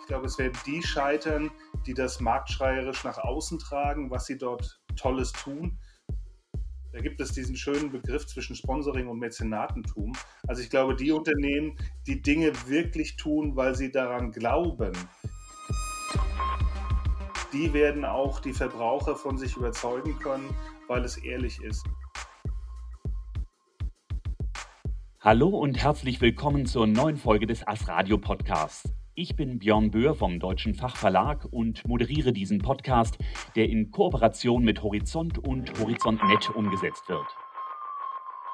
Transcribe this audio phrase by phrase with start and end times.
[0.00, 1.50] Ich glaube, es werden die scheitern,
[1.86, 5.78] die das marktschreierisch nach außen tragen, was sie dort Tolles tun.
[6.92, 10.12] Da gibt es diesen schönen Begriff zwischen Sponsoring und Mäzenatentum.
[10.46, 14.92] Also ich glaube, die Unternehmen, die Dinge wirklich tun, weil sie daran glauben,
[17.54, 20.54] die werden auch die Verbraucher von sich überzeugen können,
[20.88, 21.86] weil es ehrlich ist.
[25.30, 28.94] Hallo und herzlich willkommen zur neuen Folge des As-Radio Podcasts.
[29.14, 33.18] Ich bin Björn Böhr vom Deutschen Fachverlag und moderiere diesen Podcast,
[33.54, 37.26] der in Kooperation mit Horizont und Horizontnet umgesetzt wird.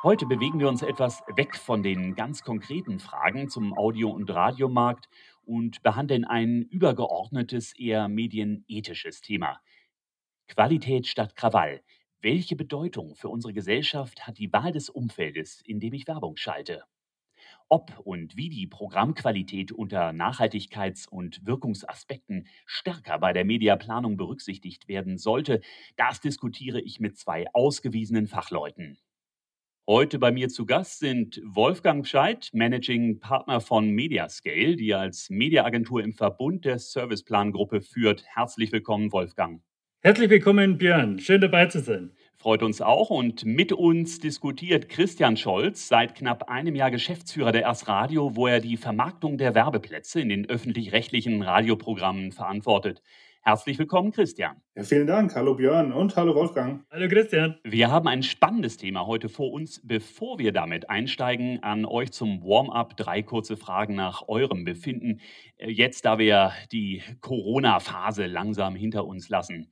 [0.03, 5.09] Heute bewegen wir uns etwas weg von den ganz konkreten Fragen zum Audio- und Radiomarkt
[5.45, 9.61] und behandeln ein übergeordnetes, eher medienethisches Thema.
[10.49, 11.83] Qualität statt Krawall.
[12.25, 16.85] Welche Bedeutung für unsere Gesellschaft hat die Wahl des Umfeldes, in dem ich Werbung schalte?
[17.69, 25.19] Ob und wie die Programmqualität unter Nachhaltigkeits- und Wirkungsaspekten stärker bei der Mediaplanung berücksichtigt werden
[25.19, 25.61] sollte,
[25.97, 28.97] das diskutiere ich mit zwei ausgewiesenen Fachleuten.
[29.87, 36.03] Heute bei mir zu Gast sind Wolfgang Scheid, Managing Partner von Mediascale, die als Mediaagentur
[36.03, 38.25] im Verbund der Serviceplan-Gruppe führt.
[38.25, 39.61] Herzlich willkommen, Wolfgang.
[40.07, 41.19] Herzlich willkommen, Björn.
[41.19, 42.11] Schön dabei zu sein.
[42.37, 47.63] Freut uns auch und mit uns diskutiert Christian Scholz, seit knapp einem Jahr Geschäftsführer der
[47.63, 53.01] Erst Radio, wo er die Vermarktung der Werbeplätze in den öffentlich-rechtlichen Radioprogrammen verantwortet.
[53.47, 54.57] Herzlich willkommen, Christian.
[54.75, 55.35] Ja, vielen Dank.
[55.35, 56.83] Hallo Björn und hallo Wolfgang.
[56.91, 57.59] Hallo Christian.
[57.63, 59.83] Wir haben ein spannendes Thema heute vor uns.
[59.85, 65.21] Bevor wir damit einsteigen, an euch zum Warm-up drei kurze Fragen nach eurem Befinden.
[65.59, 69.71] Äh, jetzt, da wir die Corona-Phase langsam hinter uns lassen.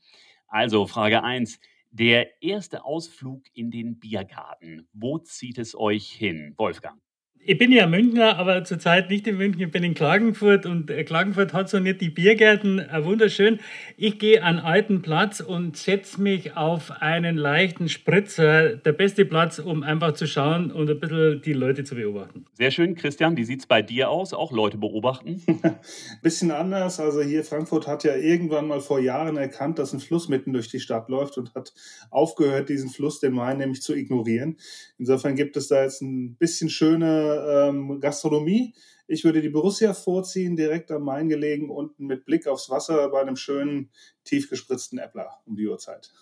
[0.49, 1.59] Also Frage 1.
[1.91, 4.87] Der erste Ausflug in den Biergarten.
[4.93, 7.01] Wo zieht es euch hin, Wolfgang?
[7.45, 9.63] Ich bin ja Münchner, aber zurzeit nicht in München.
[9.63, 12.79] Ich bin in Klagenfurt und äh, Klagenfurt hat so nicht die Biergärten.
[12.79, 13.59] Äh, wunderschön.
[13.97, 18.77] Ich gehe an alten Platz und setze mich auf einen leichten Spritzer.
[18.77, 22.45] Der beste Platz, um einfach zu schauen und ein bisschen die Leute zu beobachten.
[22.53, 23.37] Sehr schön, Christian.
[23.37, 24.33] Wie sieht es bei dir aus?
[24.35, 25.43] Auch Leute beobachten?
[26.23, 27.01] Bisschen anders.
[27.01, 30.69] Also hier Frankfurt hat ja irgendwann mal vor Jahren erkannt, dass ein Fluss mitten durch
[30.69, 31.75] die Stadt läuft und hat
[32.11, 34.59] aufgehört, diesen Fluss, den Main, nämlich zu ignorieren.
[34.97, 37.32] Insofern gibt es da jetzt ein bisschen schöne
[37.69, 38.75] ähm, Gastronomie.
[39.07, 43.21] Ich würde die Borussia vorziehen, direkt am Main gelegen, unten mit Blick aufs Wasser bei
[43.21, 43.91] einem schönen,
[44.25, 46.13] tief gespritzten Äppler um die Uhrzeit.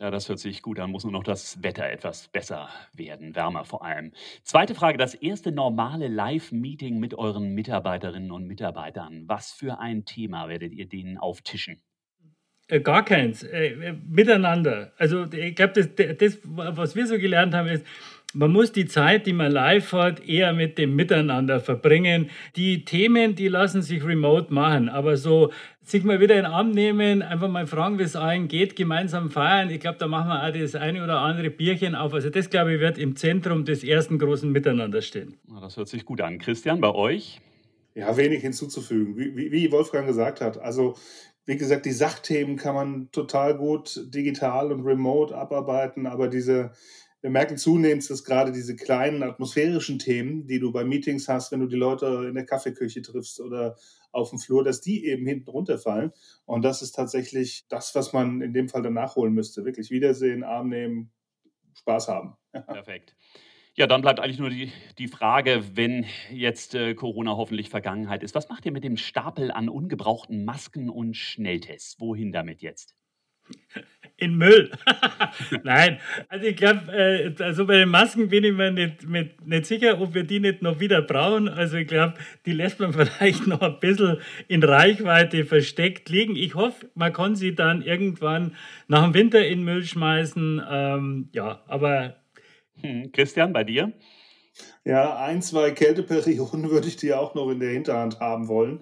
[0.00, 0.92] Ja, das hört sich gut an.
[0.92, 4.12] Muss nur noch das Wetter etwas besser werden, wärmer vor allem.
[4.44, 9.24] Zweite Frage: Das erste normale Live-Meeting mit euren Mitarbeiterinnen und Mitarbeitern.
[9.26, 11.82] Was für ein Thema werdet ihr denen auftischen?
[12.68, 13.42] Äh, gar keins.
[13.42, 14.92] Äh, miteinander.
[14.98, 17.84] Also, ich glaube, das, das, was wir so gelernt haben, ist,
[18.34, 22.28] man muss die Zeit, die man live hat, eher mit dem Miteinander verbringen.
[22.56, 25.50] Die Themen, die lassen sich remote machen, aber so
[25.82, 29.30] sich mal wieder in den Arm nehmen, einfach mal fragen, wie es allen geht, gemeinsam
[29.30, 29.70] feiern.
[29.70, 32.12] Ich glaube, da machen wir auch das eine oder andere Bierchen auf.
[32.12, 35.38] Also das, glaube ich, wird im Zentrum des ersten großen Miteinanders stehen.
[35.62, 36.38] Das hört sich gut an.
[36.38, 37.40] Christian, bei euch?
[37.94, 39.16] Ja, wenig hinzuzufügen.
[39.16, 40.94] Wie, wie Wolfgang gesagt hat, also
[41.46, 46.72] wie gesagt, die Sachthemen kann man total gut digital und remote abarbeiten, aber diese
[47.20, 51.60] wir merken zunehmend, dass gerade diese kleinen atmosphärischen Themen, die du bei Meetings hast, wenn
[51.60, 53.76] du die Leute in der Kaffeeküche triffst oder
[54.12, 56.12] auf dem Flur, dass die eben hinten runterfallen.
[56.44, 59.64] Und das ist tatsächlich das, was man in dem Fall dann nachholen müsste.
[59.64, 61.10] Wirklich Wiedersehen, Arm nehmen,
[61.74, 62.36] Spaß haben.
[62.52, 63.16] Perfekt.
[63.74, 68.34] Ja, dann bleibt eigentlich nur die, die Frage, wenn jetzt äh, Corona hoffentlich Vergangenheit ist,
[68.34, 72.00] was macht ihr mit dem Stapel an ungebrauchten Masken und Schnelltests?
[72.00, 72.96] Wohin damit jetzt?
[74.18, 74.70] in Müll.
[75.62, 79.66] Nein, also ich glaube, äh, also bei den Masken bin ich mir nicht, mit, nicht
[79.66, 81.48] sicher, ob wir die nicht noch wieder brauchen.
[81.48, 82.14] Also ich glaube,
[82.44, 84.18] die lässt man vielleicht noch ein bisschen
[84.48, 86.36] in Reichweite versteckt liegen.
[86.36, 88.56] Ich hoffe, man kann sie dann irgendwann
[88.88, 90.62] nach dem Winter in Müll schmeißen.
[90.68, 92.16] Ähm, ja, aber...
[92.80, 93.92] Hm, Christian, bei dir?
[94.84, 98.80] Ja, ein, zwei Kälteperioden würde ich die auch noch in der Hinterhand haben wollen.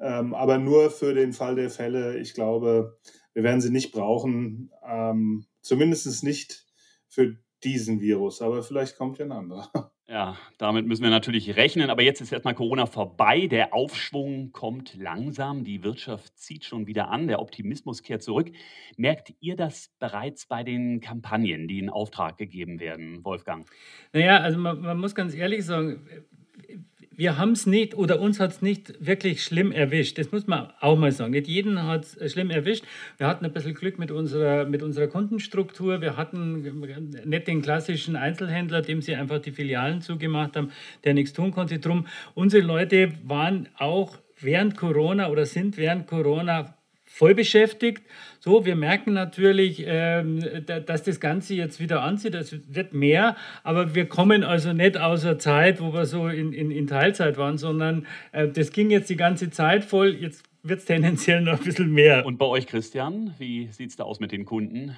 [0.00, 2.18] Ähm, aber nur für den Fall der Fälle.
[2.18, 2.98] Ich glaube,
[3.34, 6.66] wir werden sie nicht brauchen, ähm, zumindest nicht
[7.08, 9.70] für diesen Virus, aber vielleicht kommt ja ein anderer.
[10.08, 11.88] Ja, damit müssen wir natürlich rechnen.
[11.88, 13.46] Aber jetzt ist erstmal Corona vorbei.
[13.46, 15.64] Der Aufschwung kommt langsam.
[15.64, 17.28] Die Wirtschaft zieht schon wieder an.
[17.28, 18.50] Der Optimismus kehrt zurück.
[18.98, 23.66] Merkt ihr das bereits bei den Kampagnen, die in Auftrag gegeben werden, Wolfgang?
[24.12, 26.06] Naja, also man, man muss ganz ehrlich sagen,
[27.16, 30.18] wir haben es nicht oder uns hat es nicht wirklich schlimm erwischt.
[30.18, 31.32] Das muss man auch mal sagen.
[31.32, 32.84] Nicht jeden hat es schlimm erwischt.
[33.18, 36.00] Wir hatten ein bisschen Glück mit unserer, mit unserer Kundenstruktur.
[36.00, 36.62] Wir hatten
[37.24, 40.70] nicht den klassischen Einzelhändler, dem sie einfach die Filialen zugemacht haben,
[41.04, 41.78] der nichts tun konnte.
[41.78, 46.74] Drum, unsere Leute waren auch während Corona oder sind während Corona
[47.12, 48.02] voll beschäftigt.
[48.40, 52.34] So, wir merken natürlich, ähm, dass das Ganze jetzt wieder anzieht.
[52.34, 56.54] Es wird mehr, aber wir kommen also nicht aus einer Zeit, wo wir so in,
[56.54, 60.14] in, in Teilzeit waren, sondern äh, das ging jetzt die ganze Zeit voll.
[60.14, 62.24] Jetzt wird es tendenziell noch ein bisschen mehr.
[62.24, 64.96] Und bei euch, Christian, wie sieht es da aus mit den Kunden?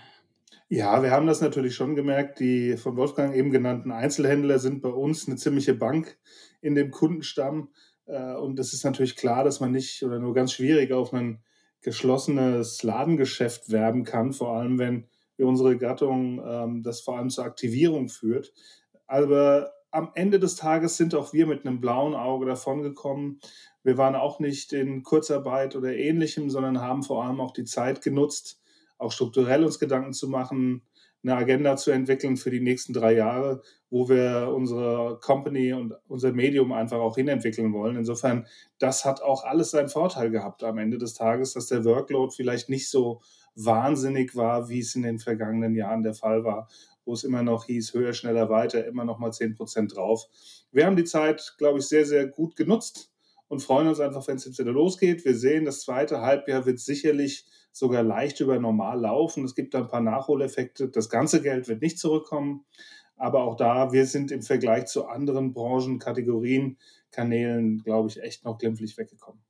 [0.68, 2.38] Ja, wir haben das natürlich schon gemerkt.
[2.38, 6.16] Die von Wolfgang eben genannten Einzelhändler sind bei uns eine ziemliche Bank
[6.62, 7.70] in dem Kundenstamm.
[8.06, 11.43] Äh, und es ist natürlich klar, dass man nicht oder nur ganz schwierig auf einen
[11.84, 15.06] geschlossenes Ladengeschäft werben kann, vor allem wenn
[15.38, 18.52] unsere Gattung ähm, das vor allem zur Aktivierung führt.
[19.06, 23.38] Aber am Ende des Tages sind auch wir mit einem blauen Auge davongekommen.
[23.82, 28.00] Wir waren auch nicht in Kurzarbeit oder ähnlichem, sondern haben vor allem auch die Zeit
[28.00, 28.60] genutzt,
[28.98, 30.82] auch strukturell uns Gedanken zu machen,
[31.24, 36.32] eine Agenda zu entwickeln für die nächsten drei Jahre, wo wir unsere Company und unser
[36.32, 37.96] Medium einfach auch hinentwickeln wollen.
[37.96, 38.46] Insofern,
[38.78, 42.68] das hat auch alles seinen Vorteil gehabt am Ende des Tages, dass der Workload vielleicht
[42.68, 43.22] nicht so
[43.54, 46.68] wahnsinnig war, wie es in den vergangenen Jahren der Fall war,
[47.04, 50.26] wo es immer noch hieß, höher, schneller, weiter, immer noch mal 10 Prozent drauf.
[50.72, 53.12] Wir haben die Zeit, glaube ich, sehr, sehr gut genutzt
[53.48, 55.24] und freuen uns einfach, wenn es jetzt wieder losgeht.
[55.24, 59.44] Wir sehen, das zweite Halbjahr wird sicherlich sogar leicht über normal laufen.
[59.44, 60.88] Es gibt da ein paar Nachholeffekte.
[60.88, 62.64] Das ganze Geld wird nicht zurückkommen.
[63.16, 66.78] Aber auch da, wir sind im Vergleich zu anderen Branchen, Kategorien,
[67.10, 69.40] Kanälen, glaube ich, echt noch glimpflich weggekommen.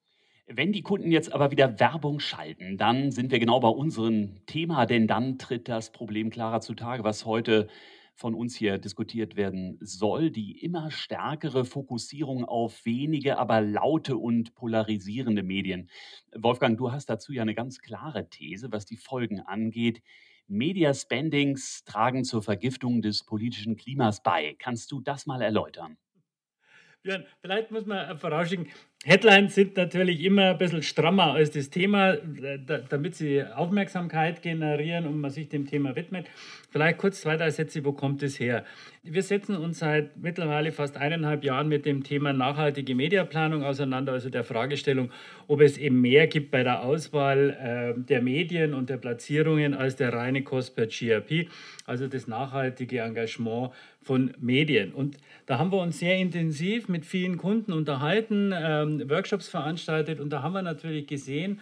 [0.47, 4.87] Wenn die Kunden jetzt aber wieder Werbung schalten, dann sind wir genau bei unserem Thema,
[4.87, 7.69] denn dann tritt das Problem klarer zutage, was heute
[8.15, 14.55] von uns hier diskutiert werden soll, die immer stärkere Fokussierung auf wenige, aber laute und
[14.55, 15.91] polarisierende Medien.
[16.35, 20.03] Wolfgang, du hast dazu ja eine ganz klare These, was die Folgen angeht.
[20.47, 24.55] Media Spendings tragen zur Vergiftung des politischen Klimas bei.
[24.59, 25.97] Kannst du das mal erläutern?
[27.03, 28.69] Björn, vielleicht muss man vorausschicken,
[29.07, 32.17] Headlines sind natürlich immer ein bisschen strammer als das Thema,
[32.89, 36.27] damit sie Aufmerksamkeit generieren und man sich dem Thema widmet.
[36.71, 38.65] Vielleicht kurz zwei, drei Sätze, wo kommt es her?
[39.03, 44.31] Wir setzen uns seit mittlerweile fast eineinhalb Jahren mit dem Thema nachhaltige Mediaplanung auseinander, also
[44.31, 45.11] der Fragestellung,
[45.49, 49.97] ob es eben mehr gibt bei der Auswahl äh, der Medien und der Platzierungen als
[49.97, 51.51] der reine Cost per GRP,
[51.85, 54.93] also das nachhaltige Engagement von Medien.
[54.93, 58.53] Und da haben wir uns sehr intensiv mit vielen Kunden unterhalten.
[58.55, 61.61] Ähm, Workshops veranstaltet und da haben wir natürlich gesehen,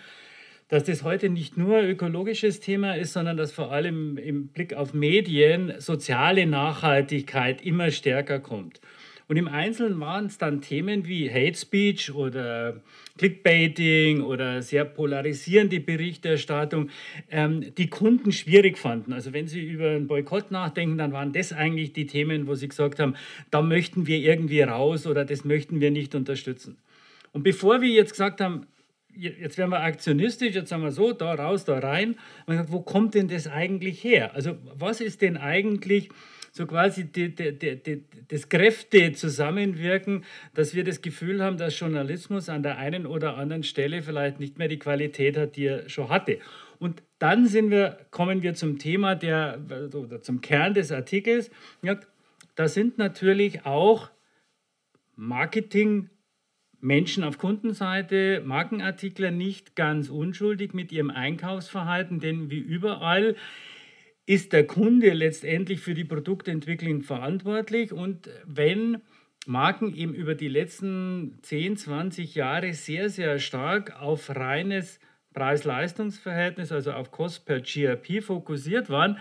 [0.68, 4.94] dass das heute nicht nur ökologisches Thema ist, sondern dass vor allem im Blick auf
[4.94, 8.80] Medien soziale Nachhaltigkeit immer stärker kommt.
[9.28, 12.82] Und im Einzelnen waren es dann Themen wie Hate Speech oder
[13.18, 16.90] Clickbaiting oder sehr polarisierende Berichterstattung,
[17.30, 19.12] ähm, die Kunden schwierig fanden.
[19.12, 22.68] Also wenn sie über einen Boykott nachdenken, dann waren das eigentlich die Themen, wo sie
[22.68, 23.14] gesagt haben,
[23.50, 26.76] da möchten wir irgendwie raus oder das möchten wir nicht unterstützen.
[27.32, 28.66] Und bevor wir jetzt gesagt haben,
[29.14, 33.14] jetzt werden wir aktionistisch, jetzt sagen wir so, da raus, da rein, gesagt, wo kommt
[33.14, 34.34] denn das eigentlich her?
[34.34, 36.10] Also was ist denn eigentlich
[36.52, 42.62] so quasi die, die, die, das Kräfte-Zusammenwirken, dass wir das Gefühl haben, dass Journalismus an
[42.62, 46.38] der einen oder anderen Stelle vielleicht nicht mehr die Qualität hat, die er schon hatte.
[46.78, 49.60] Und dann wir, kommen wir zum Thema der,
[49.94, 51.50] oder zum Kern des Artikels.
[51.82, 51.98] Ja,
[52.54, 54.10] da sind natürlich auch
[55.16, 56.10] Marketing
[56.82, 63.36] Menschen auf Kundenseite, Markenartikler nicht ganz unschuldig mit ihrem Einkaufsverhalten, denn wie überall
[64.26, 67.92] ist der Kunde letztendlich für die Produktentwicklung verantwortlich.
[67.92, 69.00] Und wenn
[69.46, 74.98] Marken eben über die letzten 10, 20 Jahre sehr, sehr stark auf reines
[75.34, 79.18] Preis-Leistungs-Verhältnis, also auf Cost per GRP fokussiert waren,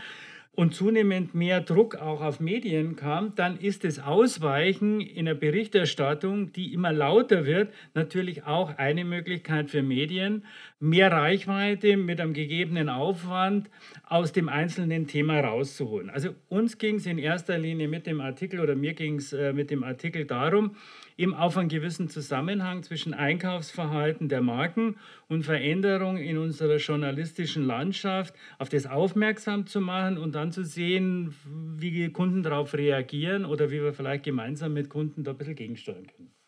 [0.54, 6.52] und zunehmend mehr Druck auch auf Medien kam, dann ist das Ausweichen in der Berichterstattung,
[6.52, 10.46] die immer lauter wird, natürlich auch eine Möglichkeit für Medien,
[10.82, 13.70] mehr Reichweite mit einem gegebenen Aufwand
[14.04, 16.10] aus dem einzelnen Thema rauszuholen.
[16.10, 19.54] Also uns ging es in erster Linie mit dem Artikel oder mir ging es äh,
[19.54, 20.76] mit dem Artikel darum,
[21.18, 24.96] eben auf einen gewissen Zusammenhang zwischen Einkaufsverhalten der Marken
[25.28, 31.36] und Veränderung in unserer journalistischen Landschaft, auf das aufmerksam zu machen und dann zu sehen,
[31.78, 36.08] wie Kunden darauf reagieren oder wie wir vielleicht gemeinsam mit Kunden da ein bisschen gegensteuern
[36.08, 36.41] können.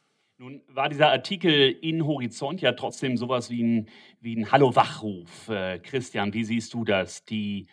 [0.43, 5.47] Nun war dieser Artikel in Horizont ja trotzdem sowas wie ein, wie ein Hallo-Wachruf.
[5.47, 7.23] Äh, Christian, wie siehst du das?
[7.23, 7.67] Die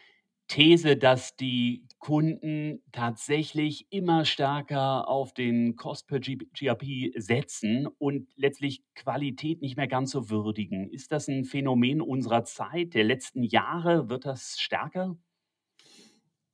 [0.46, 8.84] These, dass die Kunden tatsächlich immer stärker auf den Cost per GRP setzen und letztlich
[8.94, 10.88] Qualität nicht mehr ganz so würdigen.
[10.90, 14.08] Ist das ein Phänomen unserer Zeit, der letzten Jahre?
[14.08, 15.16] Wird das stärker?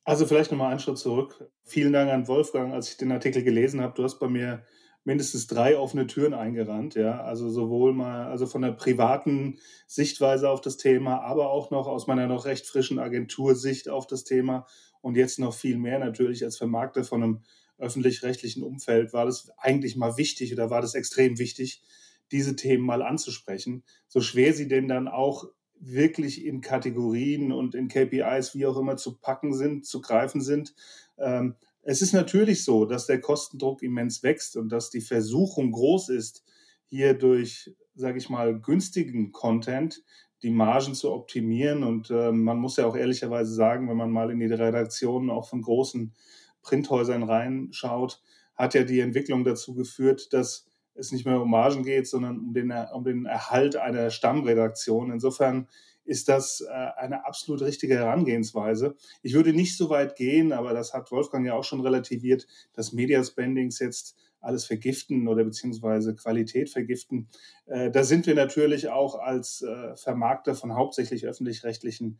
[0.04, 1.50] Also vielleicht nochmal einen Schritt zurück.
[1.64, 3.92] Vielen Dank an Wolfgang, als ich den Artikel gelesen habe.
[3.94, 4.64] Du hast bei mir
[5.06, 7.22] mindestens drei offene Türen eingerannt, ja.
[7.22, 12.06] Also sowohl mal, also von der privaten Sichtweise auf das Thema, aber auch noch aus
[12.06, 14.66] meiner noch recht frischen Agentursicht auf das Thema
[15.00, 17.42] und jetzt noch viel mehr natürlich als Vermarkter von einem
[17.78, 21.82] öffentlich-rechtlichen Umfeld war das eigentlich mal wichtig oder war das extrem wichtig,
[22.32, 25.44] diese Themen mal anzusprechen, so schwer sie denn dann auch
[25.78, 30.74] wirklich in Kategorien und in KPIs, wie auch immer, zu packen sind, zu greifen sind.
[31.18, 31.54] Ähm,
[31.88, 36.44] es ist natürlich so, dass der Kostendruck immens wächst und dass die Versuchung groß ist,
[36.88, 40.02] hier durch, sage ich mal, günstigen Content
[40.42, 41.84] die Margen zu optimieren.
[41.84, 45.48] Und äh, man muss ja auch ehrlicherweise sagen, wenn man mal in die Redaktionen auch
[45.48, 46.12] von großen
[46.62, 48.20] Printhäusern reinschaut,
[48.56, 52.52] hat ja die Entwicklung dazu geführt, dass es nicht mehr um Margen geht, sondern um
[52.52, 55.12] den, um den Erhalt einer Stammredaktion.
[55.12, 55.68] Insofern
[56.06, 58.96] ist das äh, eine absolut richtige Herangehensweise.
[59.22, 62.92] Ich würde nicht so weit gehen, aber das hat Wolfgang ja auch schon relativiert, dass
[62.92, 67.28] Media Spendings jetzt alles vergiften oder beziehungsweise Qualität vergiften.
[67.66, 72.18] Äh, da sind wir natürlich auch als äh, Vermarkter von hauptsächlich öffentlich-rechtlichen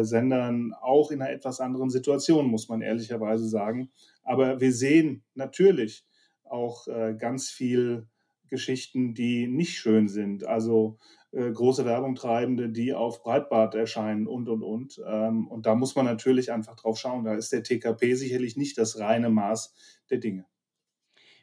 [0.00, 3.92] Sendern auch in einer etwas anderen Situation, muss man ehrlicherweise sagen.
[4.24, 6.04] Aber wir sehen natürlich
[6.42, 8.08] auch ganz viel
[8.48, 10.46] Geschichten, die nicht schön sind.
[10.46, 10.98] Also
[11.32, 15.00] äh, große Werbung treibende, die auf Breitbart erscheinen und, und, und.
[15.06, 17.24] Ähm, und da muss man natürlich einfach drauf schauen.
[17.24, 19.74] Da ist der TKP sicherlich nicht das reine Maß
[20.10, 20.46] der Dinge.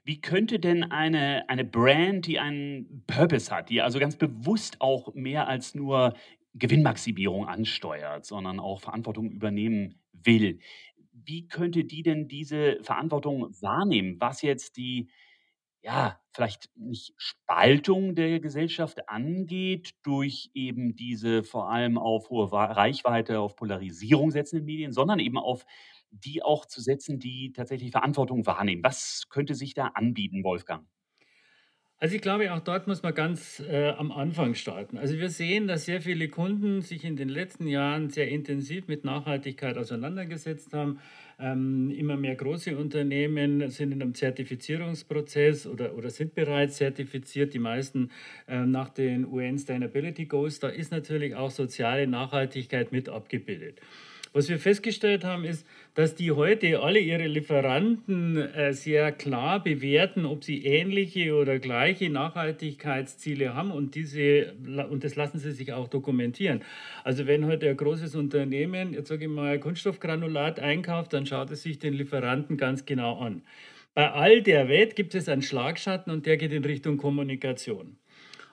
[0.03, 5.13] Wie könnte denn eine, eine Brand, die einen Purpose hat, die also ganz bewusst auch
[5.15, 6.13] mehr als nur
[6.53, 10.59] Gewinnmaximierung ansteuert, sondern auch Verantwortung übernehmen will,
[11.11, 15.09] wie könnte die denn diese Verantwortung wahrnehmen, was jetzt die,
[15.85, 23.39] ja, vielleicht nicht Spaltung der Gesellschaft angeht, durch eben diese vor allem auf hohe Reichweite,
[23.39, 25.65] auf Polarisierung setzenden Medien, sondern eben auf
[26.11, 28.83] die auch zu setzen, die tatsächlich Verantwortung wahrnehmen.
[28.83, 30.87] Was könnte sich da anbieten, Wolfgang?
[31.97, 34.97] Also ich glaube, auch dort muss man ganz äh, am Anfang starten.
[34.97, 39.05] Also wir sehen, dass sehr viele Kunden sich in den letzten Jahren sehr intensiv mit
[39.05, 40.99] Nachhaltigkeit auseinandergesetzt haben.
[41.39, 47.59] Ähm, immer mehr große Unternehmen sind in einem Zertifizierungsprozess oder, oder sind bereits zertifiziert, die
[47.59, 48.11] meisten
[48.47, 50.59] äh, nach den UN Sustainability Goals.
[50.59, 53.79] Da ist natürlich auch soziale Nachhaltigkeit mit abgebildet.
[54.35, 60.25] Was wir festgestellt haben, ist, dass die heute alle ihre Lieferanten äh, sehr klar bewerten,
[60.25, 64.53] ob sie ähnliche oder gleiche Nachhaltigkeitsziele haben und diese
[64.91, 66.63] und das lassen sie sich auch dokumentieren.
[67.05, 71.63] Also wenn heute ein großes Unternehmen, jetzt sage ich mal, Kunststoffgranulat einkauft, dann schaut es
[71.63, 73.41] sich den Lieferanten ganz genau an.
[73.93, 77.95] Bei all der Welt gibt es einen Schlagschatten und der geht in Richtung Kommunikation.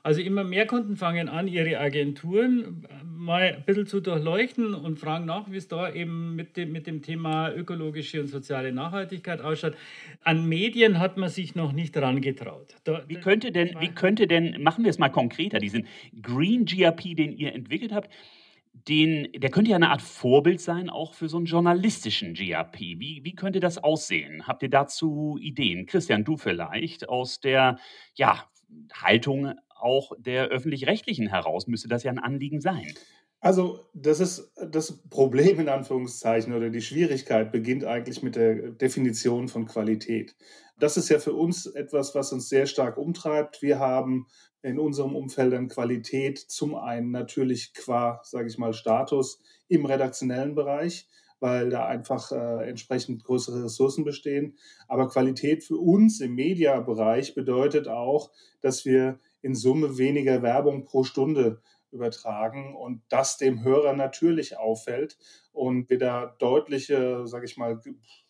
[0.05, 5.27] Also immer mehr Kunden fangen an, ihre Agenturen mal ein bisschen zu durchleuchten und fragen
[5.27, 9.75] nach, wie es da eben mit dem, mit dem Thema ökologische und soziale Nachhaltigkeit ausschaut.
[10.25, 12.75] An Medien hat man sich noch nicht herangetraut.
[13.07, 15.87] wie könnte denn, wie könnte denn, machen wir es mal konkreter, diesen
[16.21, 18.11] Green GRP, den ihr entwickelt habt,
[18.89, 22.79] den, der könnte ja eine Art Vorbild sein, auch für so einen journalistischen GRP.
[22.99, 24.49] Wie, wie könnte das aussehen?
[24.49, 25.87] Habt ihr dazu Ideen?
[25.87, 27.79] Christian, du vielleicht aus der
[28.15, 28.45] ja,
[28.95, 32.87] Haltung auch der öffentlich-rechtlichen heraus müsste das ja ein Anliegen sein.
[33.41, 39.49] Also das ist das Problem in Anführungszeichen oder die Schwierigkeit beginnt eigentlich mit der Definition
[39.49, 40.37] von Qualität.
[40.79, 43.61] Das ist ja für uns etwas, was uns sehr stark umtreibt.
[43.61, 44.27] Wir haben
[44.63, 50.55] in unserem Umfeld dann Qualität zum einen natürlich qua, sage ich mal, Status im redaktionellen
[50.55, 51.09] Bereich,
[51.41, 54.57] weil da einfach äh, entsprechend größere Ressourcen bestehen.
[54.87, 61.05] Aber Qualität für uns im Mediabereich bedeutet auch, dass wir in Summe weniger Werbung pro
[61.05, 65.19] Stunde übertragen und das dem Hörer natürlich auffällt
[65.53, 67.81] und wir da deutliche, sage ich mal,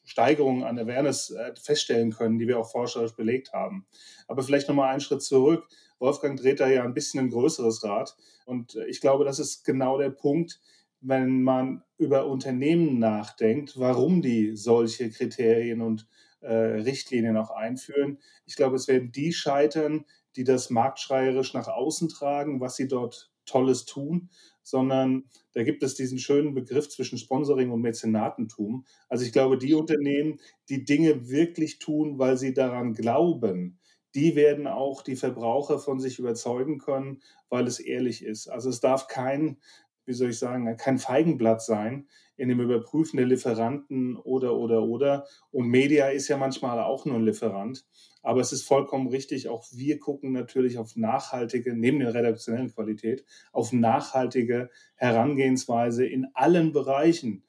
[0.04, 3.86] Steigerungen an Awareness äh, feststellen können, die wir auch forscherisch belegt haben.
[4.26, 5.68] Aber vielleicht nochmal einen Schritt zurück.
[6.00, 9.64] Wolfgang dreht da ja ein bisschen ein größeres Rad und äh, ich glaube, das ist
[9.64, 10.60] genau der Punkt,
[11.00, 16.06] wenn man über Unternehmen nachdenkt, warum die solche Kriterien und
[16.40, 18.18] äh, Richtlinien auch einführen.
[18.46, 20.04] Ich glaube, es werden die scheitern,
[20.36, 24.30] die das marktschreierisch nach außen tragen, was sie dort Tolles tun,
[24.62, 28.86] sondern da gibt es diesen schönen Begriff zwischen Sponsoring und Mäzenatentum.
[29.08, 33.80] Also ich glaube, die Unternehmen, die Dinge wirklich tun, weil sie daran glauben,
[34.14, 38.46] die werden auch die Verbraucher von sich überzeugen können, weil es ehrlich ist.
[38.46, 39.58] Also es darf kein
[40.06, 45.26] wie soll ich sagen, kein Feigenblatt sein in dem Überprüfen der Lieferanten oder, oder, oder.
[45.50, 47.84] Und Media ist ja manchmal auch nur ein Lieferant.
[48.22, 53.24] Aber es ist vollkommen richtig, auch wir gucken natürlich auf nachhaltige, neben der redaktionellen Qualität,
[53.52, 57.42] auf nachhaltige Herangehensweise in allen Bereichen.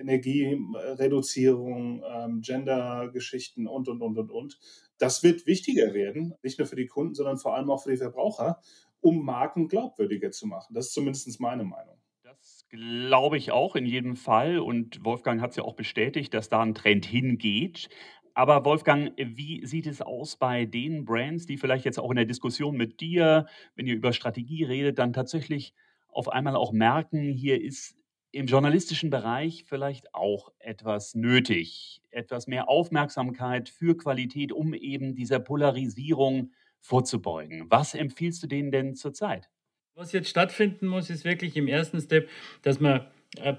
[0.00, 4.58] Energiereduzierung, ähm, Gender-Geschichten und, und, und, und, und.
[4.98, 7.98] Das wird wichtiger werden, nicht nur für die Kunden, sondern vor allem auch für die
[7.98, 8.60] Verbraucher,
[9.00, 10.74] um Marken glaubwürdiger zu machen.
[10.74, 11.96] Das ist zumindest meine Meinung.
[12.22, 14.58] Das glaube ich auch in jedem Fall.
[14.58, 17.88] Und Wolfgang hat es ja auch bestätigt, dass da ein Trend hingeht.
[18.36, 22.26] Aber Wolfgang, wie sieht es aus bei den Brands, die vielleicht jetzt auch in der
[22.26, 25.72] Diskussion mit dir, wenn ihr über Strategie redet, dann tatsächlich
[26.08, 27.96] auf einmal auch merken, hier ist
[28.32, 35.40] im journalistischen Bereich vielleicht auch etwas nötig, etwas mehr Aufmerksamkeit für Qualität, um eben dieser
[35.40, 36.52] Polarisierung
[36.82, 37.64] vorzubeugen.
[37.70, 39.48] Was empfiehlst du denen denn zurzeit?
[39.94, 42.28] Was jetzt stattfinden muss, ist wirklich im ersten Step,
[42.60, 43.06] dass man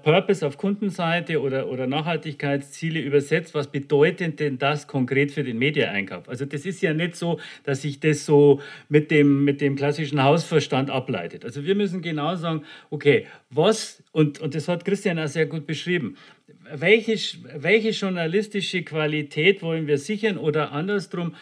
[0.02, 6.28] Purpose auf Kundenseite oder, oder Nachhaltigkeitsziele übersetzt, was bedeutet denn das konkret für den Mediaeinkauf?
[6.28, 10.22] Also das ist ja nicht so, dass sich das so mit dem, mit dem klassischen
[10.22, 11.44] Hausverstand ableitet.
[11.44, 15.66] Also wir müssen genau sagen, okay, was, und, und das hat Christian auch sehr gut
[15.66, 16.16] beschrieben,
[16.70, 17.16] welche,
[17.56, 21.34] welche journalistische Qualität wollen wir sichern oder andersrum,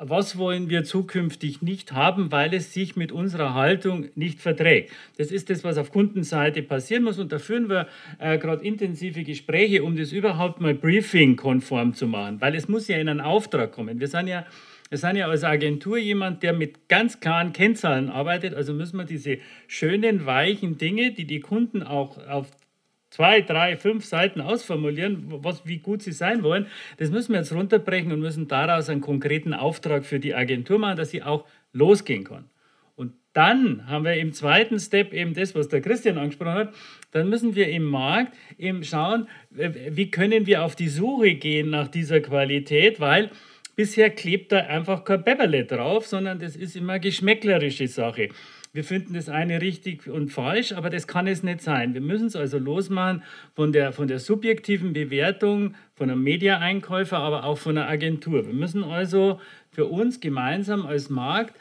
[0.00, 4.92] was wollen wir zukünftig nicht haben, weil es sich mit unserer Haltung nicht verträgt.
[5.16, 9.24] Das ist das, was auf Kundenseite passieren muss und da führen wir äh, gerade intensive
[9.24, 13.72] Gespräche, um das überhaupt mal briefing-konform zu machen, weil es muss ja in einen Auftrag
[13.72, 14.00] kommen.
[14.00, 14.46] Wir sind ja
[14.90, 18.54] wir sind ja als Agentur jemand, der mit ganz klaren Kennzahlen arbeitet.
[18.54, 22.48] Also müssen wir diese schönen, weichen Dinge, die die Kunden auch auf
[23.10, 26.66] zwei, drei, fünf Seiten ausformulieren, was, wie gut sie sein wollen.
[26.98, 30.96] Das müssen wir jetzt runterbrechen und müssen daraus einen konkreten Auftrag für die Agentur machen,
[30.96, 32.44] dass sie auch losgehen kann.
[32.96, 36.74] Und dann haben wir im zweiten Step eben das, was der Christian angesprochen hat.
[37.12, 41.88] Dann müssen wir im Markt eben schauen, wie können wir auf die Suche gehen nach
[41.88, 43.30] dieser Qualität, weil
[43.76, 48.30] bisher klebt da einfach kein Beverle drauf, sondern das ist immer geschmäcklerische Sache
[48.72, 51.94] wir finden das eine richtig und falsch, aber das kann es nicht sein.
[51.94, 53.22] Wir müssen es also losmachen
[53.54, 58.46] von der, von der subjektiven Bewertung von einem Media-Einkäufer, aber auch von einer Agentur.
[58.46, 61.54] Wir müssen also für uns gemeinsam als Markt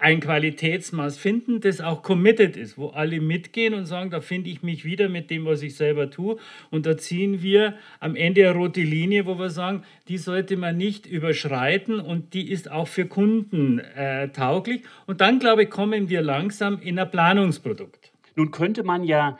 [0.00, 4.62] ein Qualitätsmaß finden, das auch committed ist, wo alle mitgehen und sagen, da finde ich
[4.62, 6.36] mich wieder mit dem, was ich selber tue.
[6.70, 10.76] Und da ziehen wir am Ende eine rote Linie, wo wir sagen, die sollte man
[10.76, 14.82] nicht überschreiten und die ist auch für Kunden äh, tauglich.
[15.06, 18.12] Und dann, glaube ich, kommen wir langsam in ein Planungsprodukt.
[18.36, 19.36] Nun könnte man ja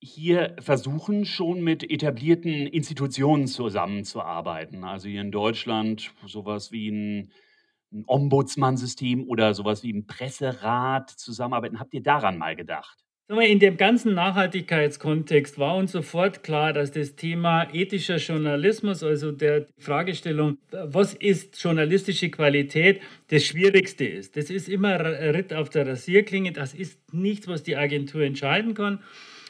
[0.00, 4.82] hier versuchen, schon mit etablierten Institutionen zusammenzuarbeiten.
[4.82, 7.30] Also hier in Deutschland sowas wie ein
[7.94, 11.78] ein Ombudsmann-System oder sowas wie ein Presserat zusammenarbeiten.
[11.78, 12.98] Habt ihr daran mal gedacht?
[13.26, 19.66] In dem ganzen Nachhaltigkeitskontext war uns sofort klar, dass das Thema ethischer Journalismus, also der
[19.78, 24.36] Fragestellung, was ist journalistische Qualität, das Schwierigste ist.
[24.36, 26.52] Das ist immer Ritt auf der Rasierklinge.
[26.52, 29.00] Das ist nichts, was die Agentur entscheiden kann.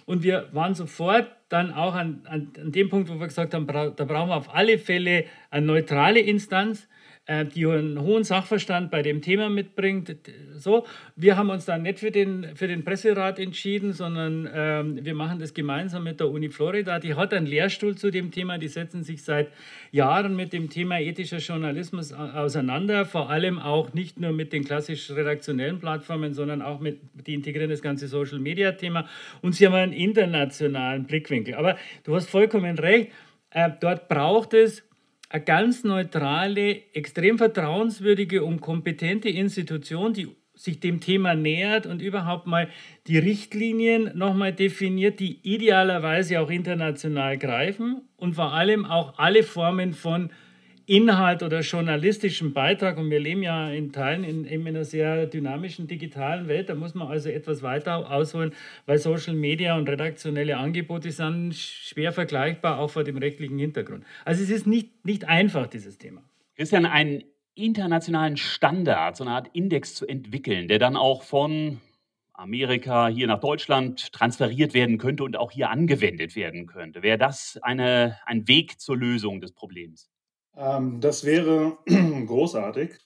[0.07, 3.67] Und wir waren sofort dann auch an, an, an dem Punkt, wo wir gesagt haben,
[3.67, 6.87] da brauchen wir auf alle Fälle eine neutrale Instanz,
[7.27, 10.15] die einen hohen Sachverstand bei dem Thema mitbringt.
[10.57, 10.85] So,
[11.17, 15.39] wir haben uns dann nicht für den, für den Presserat entschieden, sondern ähm, wir machen
[15.39, 16.99] das gemeinsam mit der Uni Florida.
[16.99, 19.49] Die hat einen Lehrstuhl zu dem Thema, die setzen sich seit
[19.91, 25.11] Jahren mit dem Thema ethischer Journalismus auseinander, vor allem auch nicht nur mit den klassisch
[25.11, 29.09] redaktionellen Plattformen, sondern auch mit, die integrieren das ganze Social-Media-Thema
[29.41, 31.55] und sie haben einen internationalen Blickwinkel.
[31.55, 33.13] Aber du hast vollkommen recht,
[33.51, 34.83] äh, dort braucht es
[35.35, 42.47] eine ganz neutrale, extrem vertrauenswürdige und kompetente Institution, die sich dem Thema nähert und überhaupt
[42.47, 42.69] mal
[43.09, 49.93] die Richtlinien nochmal definiert, die idealerweise auch international greifen und vor allem auch alle Formen
[49.93, 50.31] von
[50.87, 52.99] Inhalt oder journalistischen Beitrag.
[52.99, 56.69] Und wir leben ja in Teilen in, in einer sehr dynamischen digitalen Welt.
[56.69, 58.53] Da muss man also etwas weiter ausholen,
[58.87, 64.05] weil Social Media und redaktionelle Angebote sind schwer vergleichbar, auch vor dem rechtlichen Hintergrund.
[64.25, 66.23] Also es ist nicht, nicht einfach, dieses Thema.
[66.57, 71.81] Christian, einen internationalen Standard, so eine Art Index zu entwickeln, der dann auch von
[72.33, 77.03] Amerika hier nach Deutschland transferiert werden könnte und auch hier angewendet werden könnte.
[77.03, 80.11] Wäre das eine, ein Weg zur Lösung des Problems?
[80.57, 81.79] Ähm, das wäre
[82.27, 83.01] großartig.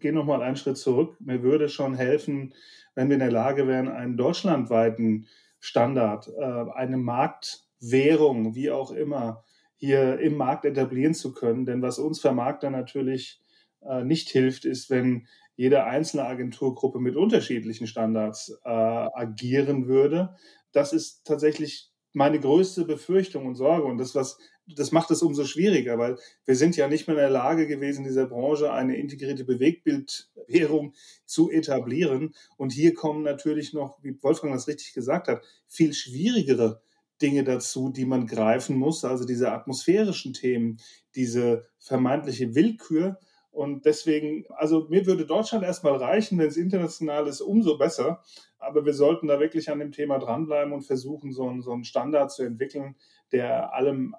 [0.00, 1.16] Gehen noch mal einen Schritt zurück.
[1.20, 2.54] Mir würde schon helfen,
[2.94, 5.26] wenn wir in der Lage wären, einen deutschlandweiten
[5.60, 9.44] Standard, äh, eine Marktwährung, wie auch immer,
[9.76, 11.64] hier im Markt etablieren zu können.
[11.64, 13.40] Denn was uns Vermarkter natürlich
[13.82, 15.26] äh, nicht hilft, ist, wenn
[15.56, 20.34] jede einzelne Agenturgruppe mit unterschiedlichen Standards äh, agieren würde.
[20.72, 23.84] Das ist tatsächlich meine größte Befürchtung und Sorge.
[23.84, 27.22] Und das, was, das macht es umso schwieriger, weil wir sind ja nicht mehr in
[27.22, 30.94] der Lage gewesen, in dieser Branche eine integrierte Bewegbildwährung
[31.24, 32.34] zu etablieren.
[32.56, 36.80] Und hier kommen natürlich noch, wie Wolfgang das richtig gesagt hat, viel schwierigere
[37.20, 40.78] Dinge dazu, die man greifen muss, also diese atmosphärischen Themen,
[41.14, 43.18] diese vermeintliche Willkür.
[43.50, 48.22] Und deswegen, also mir würde Deutschland erstmal reichen, wenn es international ist, umso besser.
[48.58, 51.84] Aber wir sollten da wirklich an dem Thema dranbleiben und versuchen, so einen, so einen
[51.84, 52.94] Standard zu entwickeln,
[53.32, 54.14] der allem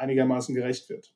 [0.00, 1.12] einigermaßen gerecht wird.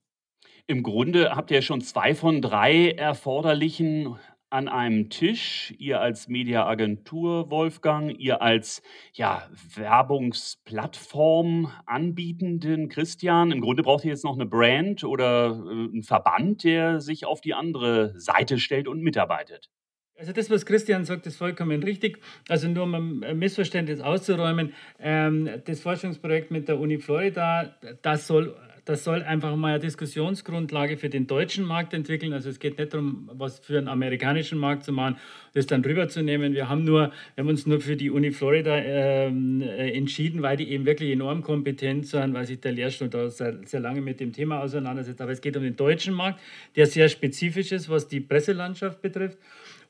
[0.66, 4.16] Im Grunde habt ihr schon zwei von drei erforderlichen
[4.54, 13.50] an einem Tisch, ihr als Mediaagentur, Wolfgang, ihr als ja, Werbungsplattform anbietenden Christian.
[13.50, 17.40] Im Grunde braucht ihr jetzt noch eine Brand oder äh, einen Verband, der sich auf
[17.40, 19.70] die andere Seite stellt und mitarbeitet.
[20.16, 22.20] Also das, was Christian sagt, ist vollkommen richtig.
[22.48, 28.54] Also nur um ein Missverständnis auszuräumen, ähm, das Forschungsprojekt mit der Uni Florida, das soll
[28.84, 32.32] das soll einfach mal eine Diskussionsgrundlage für den deutschen Markt entwickeln.
[32.32, 35.16] Also es geht nicht darum, was für einen amerikanischen Markt zu machen,
[35.54, 36.52] das dann rüberzunehmen.
[36.52, 40.56] Wir haben nur, wir haben uns nur für die Uni Florida ähm, äh, entschieden, weil
[40.56, 44.20] die eben wirklich enorm kompetent sind, weil sich der Lehrstuhl da sehr, sehr lange mit
[44.20, 45.20] dem Thema auseinandersetzt.
[45.20, 46.40] Aber es geht um den deutschen Markt,
[46.76, 49.38] der sehr spezifisch ist, was die Presselandschaft betrifft.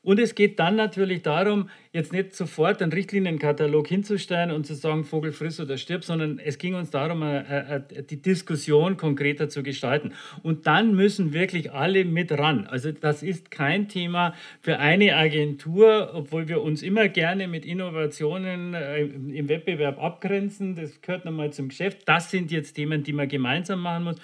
[0.05, 5.05] Und es geht dann natürlich darum, jetzt nicht sofort einen Richtlinienkatalog hinzustellen und zu sagen,
[5.05, 9.63] Vogel friss oder stirb, sondern es ging uns darum, äh, äh, die Diskussion konkreter zu
[9.63, 10.11] gestalten.
[10.43, 12.67] Und dann müssen wirklich alle mit ran.
[12.67, 18.73] Also das ist kein Thema für eine Agentur, obwohl wir uns immer gerne mit Innovationen
[18.73, 20.75] äh, im Wettbewerb abgrenzen.
[20.75, 21.99] Das gehört nochmal zum Geschäft.
[22.05, 24.17] Das sind jetzt Themen, die man gemeinsam machen muss.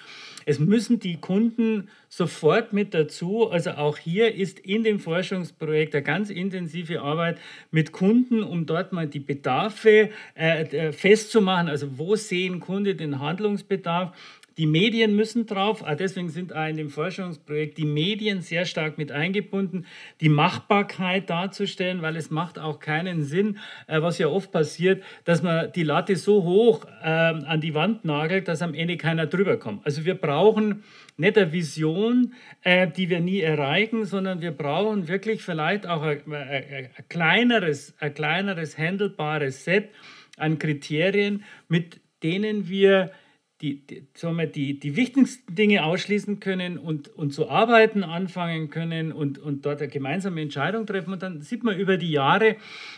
[0.45, 3.49] Es müssen die Kunden sofort mit dazu.
[3.49, 8.93] Also auch hier ist in dem Forschungsprojekt eine ganz intensive Arbeit mit Kunden, um dort
[8.93, 11.69] mal die Bedarfe äh, festzumachen.
[11.69, 14.13] Also wo sehen Kunden den Handlungsbedarf?
[14.57, 18.97] Die Medien müssen drauf, ah, deswegen sind auch in dem Forschungsprojekt die Medien sehr stark
[18.97, 19.85] mit eingebunden,
[20.19, 25.41] die Machbarkeit darzustellen, weil es macht auch keinen Sinn, äh, was ja oft passiert, dass
[25.41, 29.55] man die Latte so hoch ähm, an die Wand nagelt, dass am Ende keiner drüber
[29.55, 29.85] kommt.
[29.85, 30.83] Also wir brauchen
[31.21, 36.21] nicht eine Vision, äh, die wir nie erreichen, sondern wir brauchen wirklich vielleicht auch ein,
[36.33, 39.91] ein, ein kleineres, ein kleineres, handelbares Set
[40.37, 43.11] an Kriterien, mit denen wir
[43.61, 48.69] die, die, sagen wir, die, die wichtigsten Dinge ausschließen können und, und zu arbeiten anfangen
[48.69, 51.13] können und, und dort eine gemeinsame Entscheidung treffen.
[51.13, 52.55] Und dann sieht man über die Jahre,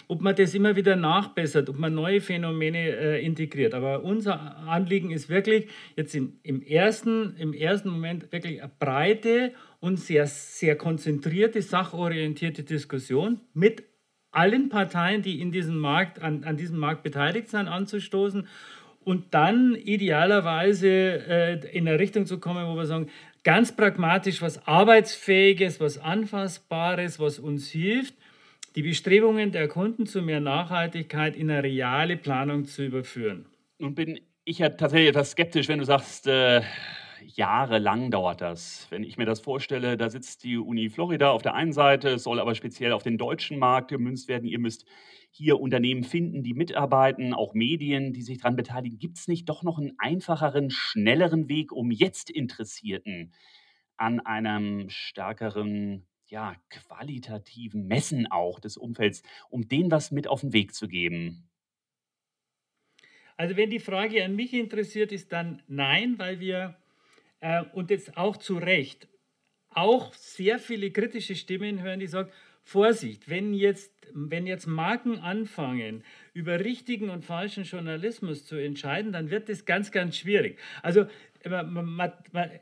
[0.08, 3.73] ob man das immer wieder nachbessert, ob man neue Phänomene äh, integriert.
[3.73, 9.54] Aber unser Anliegen ist wirklich jetzt in, im, ersten, im ersten Moment wirklich eine breite
[9.82, 13.84] und sehr, sehr konzentrierte, sachorientierte Diskussion mit
[14.32, 18.47] allen Parteien, die in diesem Markt, an, an diesem Markt beteiligt sind, anzustoßen
[19.06, 23.10] und dann idealerweise äh, in eine Richtung zu kommen, wo wir sagen,
[23.44, 28.16] ganz pragmatisch was Arbeitsfähiges, was Anfassbares, was uns hilft,
[28.76, 33.46] die Bestrebungen der Kunden zu mehr Nachhaltigkeit in eine reale Planung zu überführen.
[33.78, 36.62] Nun bin ich ja tatsächlich etwas skeptisch, wenn du sagst, äh,
[37.26, 38.88] jahrelang dauert das.
[38.90, 42.24] Wenn ich mir das vorstelle, da sitzt die Uni Florida auf der einen Seite, es
[42.24, 44.46] soll aber speziell auf den deutschen Markt gemünzt werden.
[44.48, 44.86] Ihr müsst
[45.30, 49.00] hier Unternehmen finden, die mitarbeiten, auch Medien, die sich daran beteiligen.
[49.00, 53.34] Gibt es nicht doch noch einen einfacheren, schnelleren Weg, um jetzt Interessierten
[53.98, 60.54] an einem stärkeren, ja, qualitativen Messen auch des Umfelds, um denen was mit auf den
[60.54, 61.50] Weg zu geben?
[63.38, 66.78] Also wenn die Frage an mich interessiert, ist dann nein, weil wir,
[67.44, 69.08] äh, und jetzt auch zu Recht,
[69.70, 72.32] auch sehr viele kritische Stimmen hören, die sagen,
[72.66, 79.30] Vorsicht, wenn jetzt, wenn jetzt Marken anfangen, über richtigen und falschen Journalismus zu entscheiden, dann
[79.30, 80.58] wird das ganz, ganz schwierig.
[80.82, 81.06] Also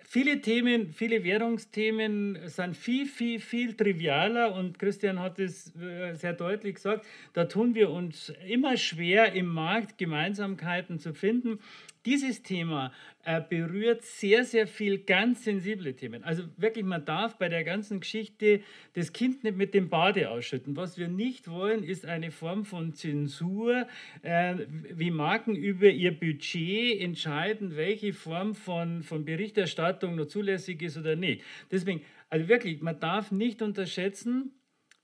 [0.04, 6.34] viele Themen, viele Währungsthemen sind viel, viel, viel trivialer und Christian hat es äh, sehr
[6.34, 11.60] deutlich gesagt, da tun wir uns immer schwer im Markt Gemeinsamkeiten zu finden.
[12.06, 12.92] Dieses Thema
[13.26, 16.24] äh, berührt sehr, sehr viel ganz sensible Themen.
[16.24, 18.62] Also wirklich, man darf bei der ganzen Geschichte
[18.94, 20.76] das Kind nicht mit dem Bade ausschütten.
[20.76, 23.88] Was wir nicht wollen, ist eine Form von Zensur,
[24.24, 24.56] äh,
[24.90, 31.16] wie Marken über ihr Budget entscheiden, welche Form von, von Berichterstattung noch zulässig ist oder
[31.16, 31.44] nicht.
[31.70, 34.54] Deswegen, also wirklich, man darf nicht unterschätzen,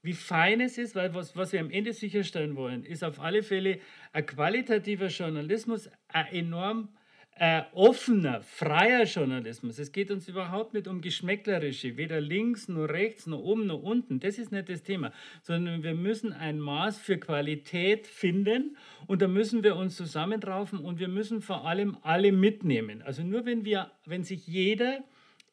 [0.01, 3.43] wie fein es ist, weil was, was wir am Ende sicherstellen wollen, ist auf alle
[3.43, 3.79] Fälle
[4.13, 6.89] ein qualitativer Journalismus, ein enorm
[7.39, 9.77] äh, offener, freier Journalismus.
[9.77, 14.19] Es geht uns überhaupt nicht um Geschmäcklerische, weder links noch rechts noch oben noch unten.
[14.19, 15.11] Das ist nicht das Thema,
[15.43, 20.99] sondern wir müssen ein Maß für Qualität finden und da müssen wir uns zusammenraufen und
[20.99, 23.01] wir müssen vor allem alle mitnehmen.
[23.03, 25.03] Also nur wenn wir, wenn sich jeder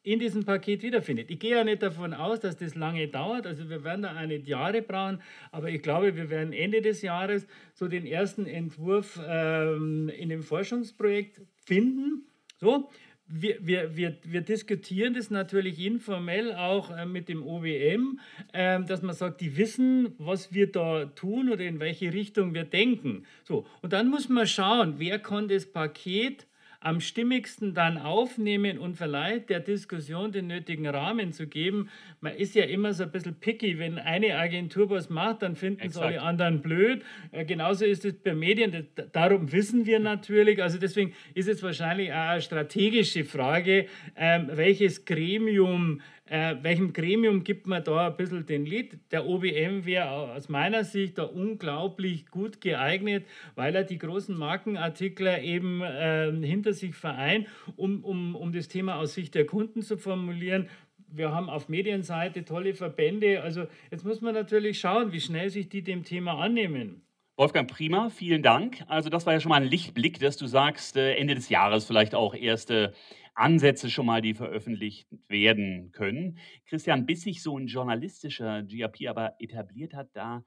[0.05, 1.31] in diesem Paket wiederfindet.
[1.31, 3.47] Ich gehe ja nicht davon aus, dass das lange dauert.
[3.47, 7.47] Also wir werden da einige Jahre brauchen, aber ich glaube, wir werden Ende des Jahres
[7.73, 12.27] so den ersten Entwurf ähm, in dem Forschungsprojekt finden.
[12.57, 12.89] So,
[13.27, 18.19] wir, wir, wir, wir diskutieren das natürlich informell auch äh, mit dem OWM,
[18.53, 22.65] äh, dass man sagt, die wissen, was wir da tun oder in welche Richtung wir
[22.65, 23.25] denken.
[23.43, 26.45] So, und dann muss man schauen, wer kann das Paket
[26.85, 31.89] am stimmigsten dann aufnehmen und vielleicht der Diskussion den nötigen Rahmen zu geben.
[32.21, 35.81] Man ist ja immer so ein bisschen picky, wenn eine Agentur was macht, dann finden
[35.87, 37.03] es alle anderen blöd.
[37.31, 42.11] Äh, genauso ist es bei Medien, darum wissen wir natürlich, also deswegen ist es wahrscheinlich
[42.11, 48.47] auch eine strategische Frage, ähm, welches Gremium äh, welchem Gremium gibt man da ein bisschen
[48.47, 48.97] den Lied?
[49.11, 55.43] Der OBM wäre aus meiner Sicht da unglaublich gut geeignet, weil er die großen Markenartikler
[55.43, 59.97] eben äh, hinter sich vereint, um, um, um das Thema aus Sicht der Kunden zu
[59.97, 60.69] formulieren.
[61.07, 63.41] Wir haben auf Medienseite tolle Verbände.
[63.41, 67.05] Also jetzt muss man natürlich schauen, wie schnell sich die dem Thema annehmen.
[67.37, 68.83] Wolfgang, prima, vielen Dank.
[68.87, 71.85] Also das war ja schon mal ein Lichtblick, dass du sagst, äh, Ende des Jahres
[71.85, 72.93] vielleicht auch erste
[73.33, 76.37] Ansätze schon mal, die veröffentlicht werden können.
[76.65, 80.45] Christian, bis sich so ein journalistischer GRP aber etabliert hat, da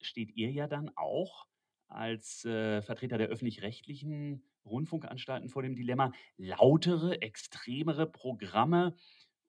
[0.00, 1.46] steht ihr ja dann auch
[1.88, 8.94] als äh, Vertreter der öffentlich-rechtlichen Rundfunkanstalten vor dem Dilemma, lautere, extremere Programme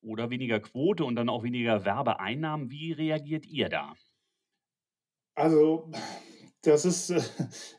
[0.02, 2.70] oder weniger Quote und dann auch weniger Werbeeinnahmen.
[2.70, 3.94] Wie reagiert ihr da?
[5.36, 5.90] Also,
[6.62, 7.22] das ist, äh,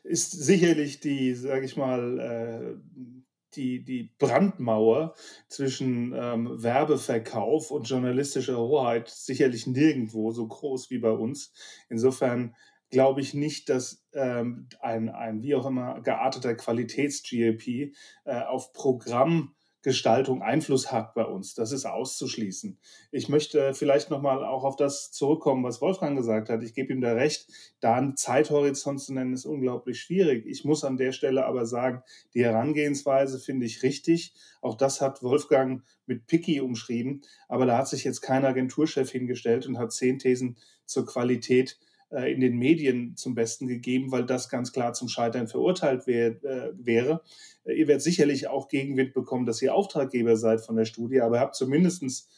[0.05, 3.21] ist sicherlich die, sage ich mal, äh,
[3.55, 5.15] die, die Brandmauer
[5.49, 11.53] zwischen ähm, Werbeverkauf und journalistischer Hoheit sicherlich nirgendwo so groß wie bei uns.
[11.89, 12.55] Insofern
[12.91, 19.55] glaube ich nicht, dass ähm, ein, ein wie auch immer gearteter Qualitäts-GLP äh, auf Programm
[19.83, 21.55] Gestaltung Einfluss hat bei uns.
[21.55, 22.79] Das ist auszuschließen.
[23.13, 26.63] Ich möchte vielleicht nochmal auch auf das zurückkommen, was Wolfgang gesagt hat.
[26.63, 27.47] Ich gebe ihm da recht.
[27.81, 30.45] Da einen Zeithorizont zu nennen, ist unglaublich schwierig.
[30.47, 32.03] Ich muss an der Stelle aber sagen,
[32.35, 34.35] die Herangehensweise finde ich richtig.
[34.61, 37.23] Auch das hat Wolfgang mit Picky umschrieben.
[37.49, 41.79] Aber da hat sich jetzt kein Agenturchef hingestellt und hat zehn Thesen zur Qualität
[42.11, 46.73] in den Medien zum Besten gegeben, weil das ganz klar zum Scheitern verurteilt wär, äh,
[46.75, 47.23] wäre.
[47.65, 51.37] Äh, ihr werdet sicherlich auch Gegenwind bekommen, dass ihr Auftraggeber seid von der Studie, aber
[51.37, 52.29] ihr habt zumindest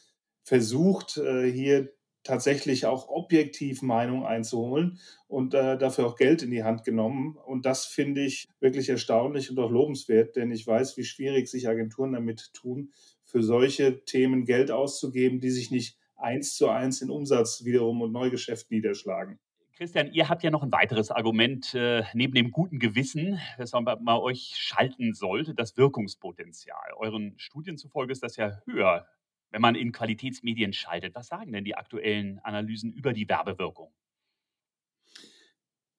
[0.42, 1.92] versucht, äh, hier
[2.24, 7.37] tatsächlich auch objektiv Meinung einzuholen und äh, dafür auch Geld in die Hand genommen.
[7.37, 11.68] Und das finde ich wirklich erstaunlich und auch lobenswert, denn ich weiß, wie schwierig sich
[11.68, 12.92] Agenturen damit tun,
[13.24, 18.12] für solche Themen Geld auszugeben, die sich nicht eins zu eins in Umsatz wiederum und
[18.12, 19.40] Neugeschäft niederschlagen.
[19.74, 23.85] Christian, ihr habt ja noch ein weiteres Argument äh, neben dem guten Gewissen, das man
[23.85, 26.92] bei euch schalten sollte, das Wirkungspotenzial.
[26.96, 29.06] Euren Studien zufolge ist das ja höher,
[29.50, 31.14] wenn man in Qualitätsmedien schaltet.
[31.14, 33.92] Was sagen denn die aktuellen Analysen über die Werbewirkung?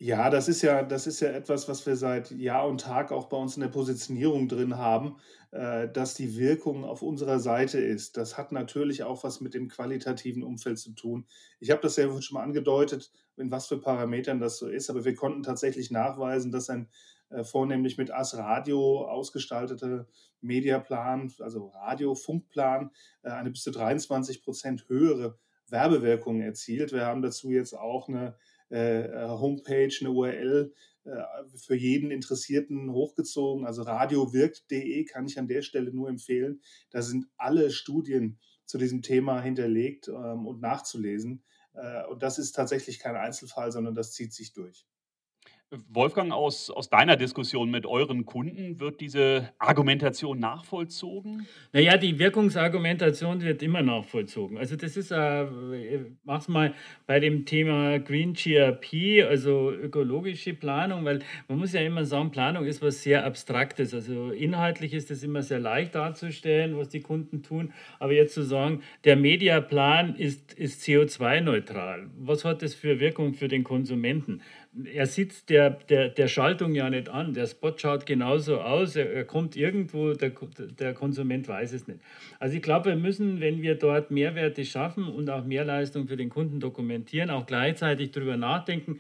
[0.05, 3.29] Ja, das ist ja, das ist ja etwas, was wir seit Jahr und Tag auch
[3.29, 5.15] bei uns in der Positionierung drin haben,
[5.51, 8.17] äh, dass die Wirkung auf unserer Seite ist.
[8.17, 11.25] Das hat natürlich auch was mit dem qualitativen Umfeld zu tun.
[11.61, 15.05] Ich habe das ja schon mal angedeutet, in was für Parametern das so ist, aber
[15.05, 16.89] wir konnten tatsächlich nachweisen, dass ein
[17.29, 20.05] äh, vornehmlich mit AS Radio ausgestalteter
[20.41, 25.37] Mediaplan, also Radio-Funkplan, äh, eine bis zu 23 Prozent höhere
[25.69, 26.91] Werbewirkung erzielt.
[26.91, 28.35] Wir haben dazu jetzt auch eine
[28.71, 30.73] Homepage, eine URL
[31.05, 31.23] äh,
[31.57, 33.65] für jeden Interessierten hochgezogen.
[33.65, 36.61] Also radiowirkt.de kann ich an der Stelle nur empfehlen.
[36.91, 41.43] Da sind alle Studien zu diesem Thema hinterlegt ähm, und nachzulesen.
[41.73, 44.87] Äh, und das ist tatsächlich kein Einzelfall, sondern das zieht sich durch.
[45.89, 51.47] Wolfgang, aus, aus deiner Diskussion mit euren Kunden, wird diese Argumentation nachvollzogen?
[51.71, 54.57] Naja, die Wirkungsargumentation wird immer nachvollzogen.
[54.57, 55.47] Also das ist, äh,
[56.23, 56.73] mach's mal
[57.07, 62.65] bei dem Thema Green GRP, also ökologische Planung, weil man muss ja immer sagen, Planung
[62.65, 63.93] ist was sehr Abstraktes.
[63.93, 67.73] Also inhaltlich ist es immer sehr leicht darzustellen, was die Kunden tun.
[67.99, 73.47] Aber jetzt zu sagen, der Mediaplan ist, ist CO2-neutral, was hat das für Wirkung für
[73.47, 74.41] den Konsumenten?
[74.91, 77.33] Er sieht der, der, der Schaltung ja nicht an.
[77.33, 80.31] Der Spot schaut genauso aus, er, er kommt irgendwo, der,
[80.79, 81.99] der Konsument weiß es nicht.
[82.39, 86.29] Also ich glaube, wir müssen, wenn wir dort Mehrwerte schaffen und auch Mehrleistung für den
[86.29, 88.99] Kunden dokumentieren, auch gleichzeitig darüber nachdenken,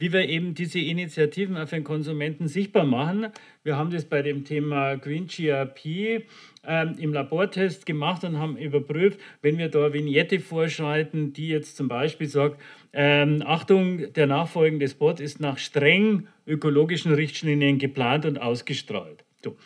[0.00, 3.26] wie wir eben diese Initiativen auf den Konsumenten sichtbar machen.
[3.62, 6.24] Wir haben das bei dem Thema Green GRP
[6.66, 11.88] ähm, im Labortest gemacht und haben überprüft, wenn wir da Vignette vorschalten, die jetzt zum
[11.88, 12.60] Beispiel sagt,
[12.94, 19.22] ähm, Achtung, der nachfolgende Spot ist nach streng ökologischen Richtlinien geplant und ausgestrahlt.
[19.44, 19.56] So.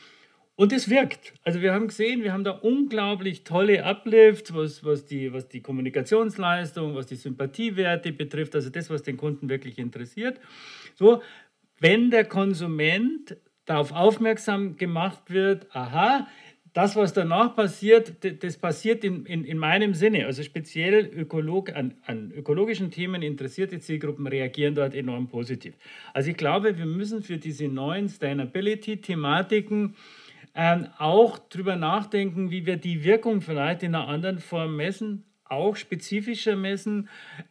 [0.56, 1.32] Und es wirkt.
[1.42, 5.60] Also wir haben gesehen, wir haben da unglaublich tolle Uplifts, was, was, die, was die
[5.60, 10.38] Kommunikationsleistung, was die Sympathiewerte betrifft, also das, was den Kunden wirklich interessiert.
[10.94, 11.22] So,
[11.80, 16.28] wenn der Konsument darauf aufmerksam gemacht wird, aha,
[16.72, 18.12] das, was danach passiert,
[18.42, 20.26] das passiert in, in, in meinem Sinne.
[20.26, 25.74] Also speziell Ökolog, an, an ökologischen Themen interessierte Zielgruppen reagieren dort enorm positiv.
[26.12, 29.94] Also ich glaube, wir müssen für diese neuen Sustainability-Thematiken
[30.54, 35.76] ähm, auch darüber nachdenken, wie wir die Wirkung vielleicht in einer anderen Form messen, auch
[35.76, 37.08] spezifischer messen,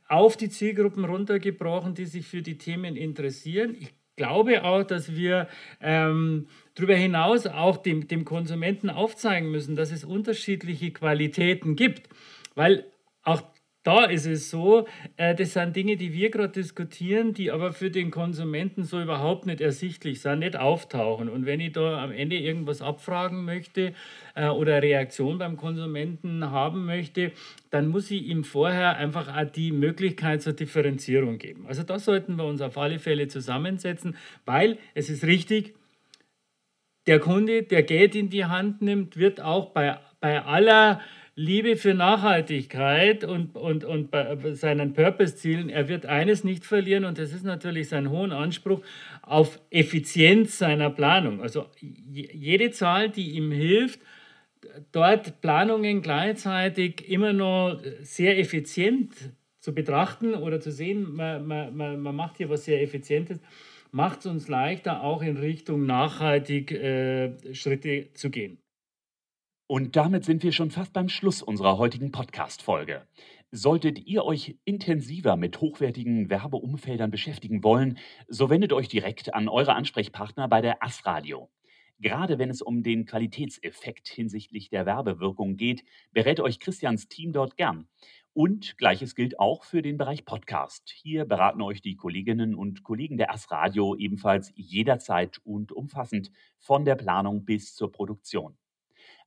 [0.08, 3.76] auf die Zielgruppen runtergebrochen, die sich für die Themen interessieren.
[3.80, 5.48] Ich glaube auch, dass wir
[5.82, 12.10] ähm, darüber hinaus auch dem, dem Konsumenten aufzeigen müssen, dass es unterschiedliche Qualitäten gibt.
[12.56, 12.86] Weil
[13.24, 13.42] auch
[13.84, 17.92] da ist es so, äh, das sind Dinge, die wir gerade diskutieren, die aber für
[17.92, 21.28] den Konsumenten so überhaupt nicht ersichtlich sind, nicht auftauchen.
[21.30, 23.94] Und wenn ich da am Ende irgendwas abfragen möchte
[24.36, 27.34] äh, oder Reaktion beim Konsumenten haben möchte,
[27.72, 31.66] dann muss ich ihm vorher einfach auch die Möglichkeit zur Differenzierung geben.
[31.68, 34.16] Also da sollten wir uns auf alle Fälle zusammensetzen,
[34.46, 35.76] weil es ist richtig,
[37.06, 41.02] der Kunde, der Geld in die Hand nimmt, wird auch bei, bei aller
[41.36, 44.10] Liebe für Nachhaltigkeit und, und, und
[44.52, 48.82] seinen Purpose-Zielen, er wird eines nicht verlieren und das ist natürlich sein hohen Anspruch
[49.24, 51.42] auf Effizienz seiner Planung.
[51.42, 54.00] Also jede Zahl, die ihm hilft,
[54.92, 59.14] dort Planungen gleichzeitig immer noch sehr effizient
[59.60, 63.40] zu betrachten oder zu sehen, man, man, man macht hier was sehr Effizientes,
[63.92, 68.63] macht es uns leichter, auch in Richtung nachhaltig äh, Schritte zu gehen.
[69.74, 73.08] Und damit sind wir schon fast beim Schluss unserer heutigen Podcast-Folge.
[73.50, 79.74] Solltet ihr euch intensiver mit hochwertigen Werbeumfeldern beschäftigen wollen, so wendet euch direkt an eure
[79.74, 81.50] Ansprechpartner bei der AS-Radio.
[81.98, 87.58] Gerade wenn es um den Qualitätseffekt hinsichtlich der Werbewirkung geht, berät euch Christians Team dort
[87.58, 87.88] gern.
[88.34, 90.94] Und gleiches gilt auch für den Bereich Podcast.
[91.02, 96.94] Hier beraten euch die Kolleginnen und Kollegen der AS-Radio ebenfalls jederzeit und umfassend von der
[96.94, 98.56] Planung bis zur Produktion.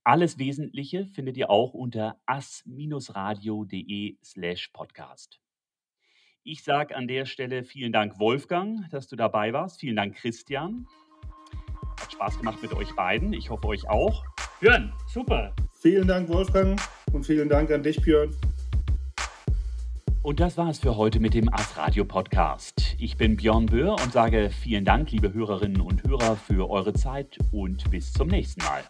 [0.07, 5.40] Alles Wesentliche findet ihr auch unter as-radio.de slash podcast.
[6.45, 9.81] Ich sage an der Stelle vielen Dank, Wolfgang, dass du dabei warst.
[9.81, 10.87] Vielen Dank, Christian.
[12.01, 13.33] Hat Spaß gemacht mit euch beiden.
[13.33, 14.25] Ich hoffe, euch auch.
[14.61, 15.53] Björn, super.
[15.73, 16.81] Vielen Dank, Wolfgang.
[17.12, 18.33] Und vielen Dank an dich, Björn.
[20.23, 22.95] Und das war es für heute mit dem As Radio Podcast.
[23.01, 27.38] Ich bin Björn Böhr und sage vielen Dank, liebe Hörerinnen und Hörer, für eure Zeit
[27.51, 28.85] und bis zum nächsten Mal.